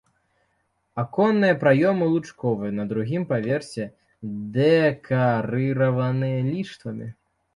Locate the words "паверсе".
3.33-3.85